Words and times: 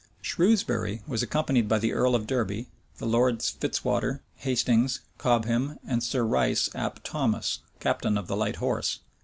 Shrewsbury 0.19 1.03
was 1.05 1.21
accompanied 1.21 1.67
by 1.69 1.77
the 1.77 1.93
earl 1.93 2.15
of 2.15 2.25
Derby, 2.25 2.71
the 2.97 3.05
lords 3.05 3.51
Fitzwater, 3.51 4.21
Hastings, 4.37 5.01
Cobham, 5.19 5.77
and 5.85 6.01
Sir 6.01 6.23
Rice 6.23 6.71
ap 6.73 7.03
Thomas, 7.03 7.59
captain 7.79 8.17
of 8.17 8.25
the 8.25 8.35
light 8.35 8.55
horse. 8.55 9.01